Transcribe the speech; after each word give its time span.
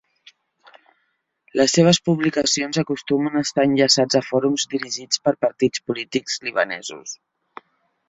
Les 1.61 1.75
seves 1.79 1.99
publicacions 2.09 2.81
acostumen 2.83 3.37
a 3.37 3.45
estar 3.49 3.67
enllaçats 3.71 4.21
a 4.23 4.25
fòrums 4.33 4.69
dirigits 4.75 5.25
per 5.29 5.37
partits 5.49 5.89
polítics 5.91 6.45
libanesos. 6.49 7.19